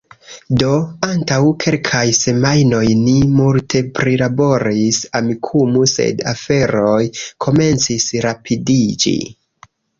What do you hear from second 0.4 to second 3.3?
Do, antaŭ kelkaj semajnoj ni